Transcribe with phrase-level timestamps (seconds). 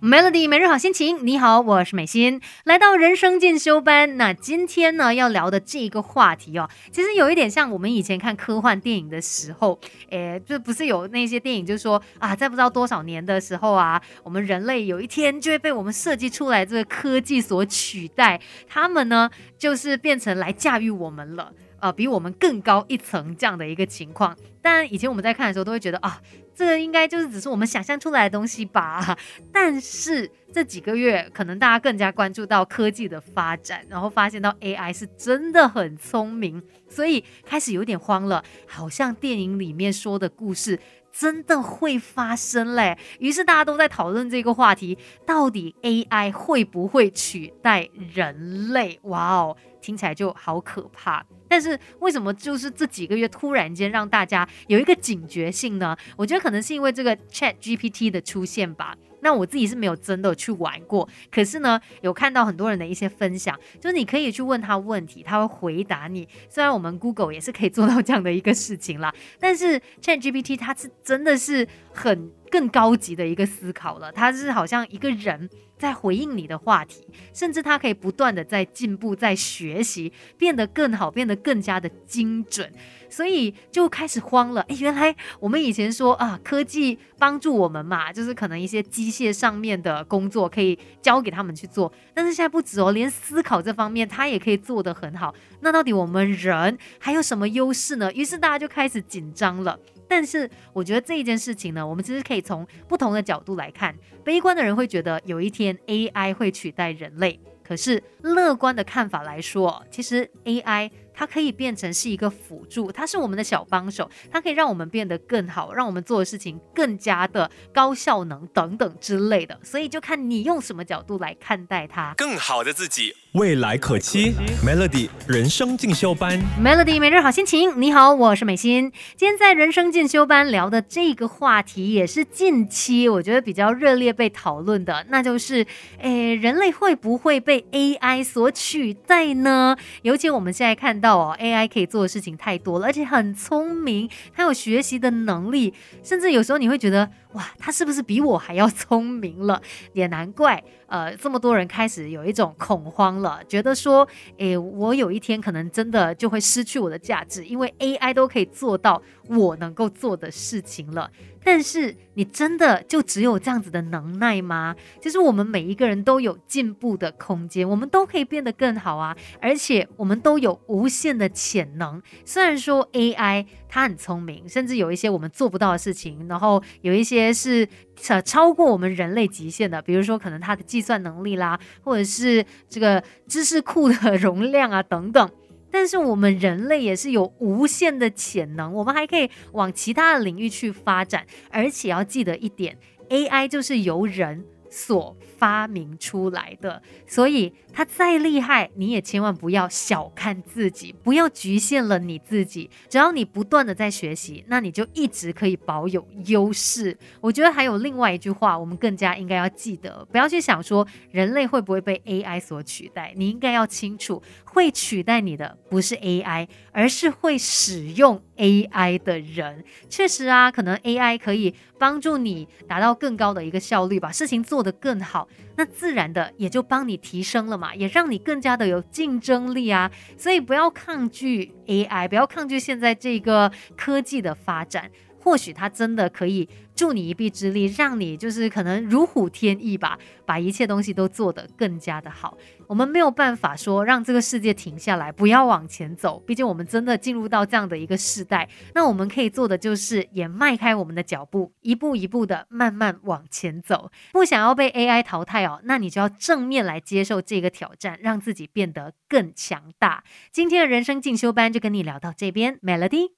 [0.00, 4.16] Melody 每日好心情，你好，我是美心，来到人生进修班。
[4.16, 19.28] 那今天呢要聊的这个话题哦，其实有一点像我们以前看科幻电影的时候，诶，就不是有那些电影，就说啊，在不知道多少年的时候啊，我们人类有一天就会被我们设计出来这个科技所取代，他们呢
[19.58, 21.52] 就是变成来驾驭我们了。
[21.80, 26.20] 呃，比我们更高一层这样的一个情况，但以前我们在看的时候都会觉得啊，
[26.54, 29.16] 这个应该就是只是我们想象出来的东西吧。
[29.52, 40.78] 但是这几个月，可能大家更加关注到科技的发展，然后发现到 AI 是真的很聪明，所以开始有点慌了，好像电影里面说的故事
[41.10, 42.98] 真的会发生嘞。
[43.18, 48.98] 于是大家都在讨论这个话题，到底 AI 会不会取代人类？
[49.04, 51.24] 哇哦，听起来就好可怕。
[51.48, 55.94] 但是为什么就是这几个月突然间让大家有一个警觉性呢？
[56.16, 58.96] 我觉得可能是因为这个 Chat GPT 的出现吧。
[59.20, 66.26] 那我自己是没有真的去玩过，可是呢，有看到很多人的一些分享，就是你可以去问他问题，他会回答你。
[66.48, 75.50] 虽然我们 Google 也是可以做到这样的一个事情啦，但是 Chat GPT 它是真的是很更高级的一个思考了，它是好像一个人。
[75.78, 82.72] 在回应你的话题，甚至他可以不断的在进步，在学习，变得更好，变得更加的精准，
[83.10, 84.60] 所以就开始慌了。
[84.68, 95.34] 哎，原来我们以前说啊，科技帮助我们嘛，就是可能一些机械上面的工作可以交给他们去做，但是现在不止哦，连思考这方面他也可以做得很好。
[95.62, 98.12] 那到底我们人还有什么优势呢？
[98.12, 99.76] 于是大家就开始紧张了。
[100.14, 103.94] 但是我觉得这一件事情呢，我们其实可以从不同的角度来看。
[104.22, 110.90] 悲观的人会觉得有一天 AI 会取代人类，可是乐观的看法来说，其实 AI。
[111.14, 119.58] 它可以变成是一个辅助，它是我们的小帮手，它可以让我们变得更好，让我们做的事情更加的高效能等等之类的。
[119.62, 122.14] 所以就看你用什么角度来看待它。
[122.16, 124.32] 更好的自己，未来可期。
[124.64, 127.78] Melody 人生进修班，Melody 每日好心情。
[127.80, 128.90] 你好，我是美心。
[129.16, 135.66] 今天在人生进修班聊的这个话题，也是近期我觉得比较热烈被讨论的，那就是，
[135.98, 139.76] 诶，人类会不会被 AI 所取代呢？
[140.02, 141.01] 尤其我们现在看。
[141.02, 147.10] 到哦，AI 可以做的事情太多了，而且很聪明，它有学习的能力，甚至有时候你会觉得。
[147.34, 149.60] 哇，他是不是比我还要聪明了？
[149.92, 154.06] 也难怪，呃，这么多人开始有一种恐慌了，觉得说，
[154.38, 161.10] 诶，我有一天可能真的就会失去我的价值，因为 AI 都可以做到我能够做的事情了。
[161.44, 164.76] 但是，你真的就只有这样子的能耐吗？
[165.00, 172.00] 其实我们每一个人都有进步的空间，我们都可以变得更好啊，而且我们都有无限的潜能。
[172.24, 177.32] 虽然说 AI 它很聪明，甚至有一些我们做不到的事情，然后有一些。
[177.32, 177.66] 是
[177.96, 185.30] 超超过我们人类极限的，比如说可能它的计算能力啦，或者是这个知识库的容量啊等等。
[185.70, 191.26] 但是我们人类也是有无限的潜能，我们还可以往其他的领域去发展。
[191.50, 192.76] 而且要记得一点
[193.08, 195.16] ，AI 就是由人所。
[195.42, 202.70] 发明出来的，所以它再厉害，你也千万不要小看自己，不要局限了你自己。
[202.88, 206.96] 只要你不断的在学习，那你就一直可以保有优势。
[207.20, 219.64] 我觉得还有另外一句话，我们更加应该要记得，不要去想说人类会不会被 AI 所取代，你应该要清楚，会取代你的不是 AI，而是会使用 AI 的人。
[219.90, 225.26] 确实啊，可能 AI 可以帮助你达到更高的一个效率，把事情做做得更好。
[225.56, 229.90] 那自然的也就帮你提升了嘛，也让你更加的有竞争力啊。
[230.16, 234.88] 所以不要抗拒 AI，不要抗拒现在这个科技的发展。
[235.22, 242.36] 或许他真的可以助你一臂之力，让你就是可能如虎添翼吧，把一切东西都做得更加的好。
[242.66, 246.18] 我们没有办法说让这个世界停下来，不要往前走。
[246.26, 253.90] 毕竟我们真的进入到这样的一个时代，那我们可以做的就是也迈开我们的脚步，一步一步的慢慢往前走。
[254.12, 260.02] 不想要被 AI 淘汰哦，那你就要正面来接受这个挑战，让自己变得更强大。
[260.32, 263.10] 今天的人生进修班就跟你聊到这边，Melody。